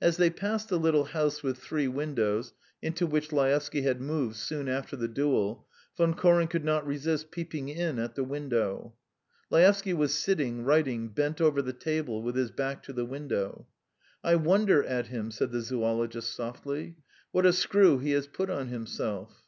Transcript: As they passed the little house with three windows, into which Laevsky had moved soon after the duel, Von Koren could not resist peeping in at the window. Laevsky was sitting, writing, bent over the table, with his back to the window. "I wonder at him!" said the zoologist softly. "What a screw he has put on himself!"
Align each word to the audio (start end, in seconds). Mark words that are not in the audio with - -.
As 0.00 0.16
they 0.16 0.30
passed 0.30 0.70
the 0.70 0.78
little 0.78 1.04
house 1.04 1.42
with 1.42 1.58
three 1.58 1.86
windows, 1.86 2.54
into 2.80 3.06
which 3.06 3.32
Laevsky 3.32 3.82
had 3.82 4.00
moved 4.00 4.36
soon 4.36 4.66
after 4.66 4.96
the 4.96 5.08
duel, 5.08 5.66
Von 5.98 6.14
Koren 6.14 6.48
could 6.48 6.64
not 6.64 6.86
resist 6.86 7.30
peeping 7.30 7.68
in 7.68 7.98
at 7.98 8.14
the 8.14 8.24
window. 8.24 8.94
Laevsky 9.50 9.92
was 9.92 10.14
sitting, 10.14 10.64
writing, 10.64 11.08
bent 11.08 11.38
over 11.38 11.60
the 11.60 11.74
table, 11.74 12.22
with 12.22 12.34
his 12.34 12.50
back 12.50 12.82
to 12.84 12.94
the 12.94 13.04
window. 13.04 13.66
"I 14.24 14.36
wonder 14.36 14.82
at 14.84 15.08
him!" 15.08 15.30
said 15.30 15.52
the 15.52 15.60
zoologist 15.60 16.34
softly. 16.34 16.96
"What 17.30 17.44
a 17.44 17.52
screw 17.52 17.98
he 17.98 18.12
has 18.12 18.26
put 18.26 18.48
on 18.48 18.68
himself!" 18.68 19.42